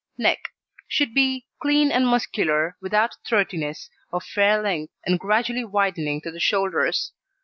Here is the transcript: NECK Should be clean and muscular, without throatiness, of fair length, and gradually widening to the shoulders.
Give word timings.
NECK 0.17 0.49
Should 0.87 1.13
be 1.13 1.45
clean 1.61 1.91
and 1.91 2.07
muscular, 2.07 2.75
without 2.81 3.17
throatiness, 3.23 3.91
of 4.11 4.23
fair 4.23 4.59
length, 4.59 4.91
and 5.05 5.19
gradually 5.19 5.63
widening 5.63 6.21
to 6.21 6.31
the 6.31 6.39
shoulders. 6.39 7.11